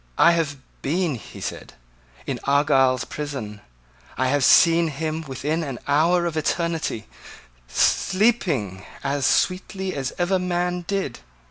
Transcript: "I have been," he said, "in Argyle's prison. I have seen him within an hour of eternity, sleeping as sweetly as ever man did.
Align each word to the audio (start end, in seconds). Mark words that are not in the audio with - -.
"I 0.17 0.31
have 0.31 0.57
been," 0.81 1.13
he 1.13 1.39
said, 1.39 1.75
"in 2.25 2.39
Argyle's 2.45 3.05
prison. 3.05 3.61
I 4.17 4.29
have 4.29 4.43
seen 4.43 4.87
him 4.87 5.21
within 5.27 5.61
an 5.63 5.77
hour 5.87 6.25
of 6.25 6.35
eternity, 6.35 7.05
sleeping 7.67 8.83
as 9.03 9.27
sweetly 9.27 9.93
as 9.93 10.11
ever 10.17 10.39
man 10.39 10.85
did. 10.87 11.19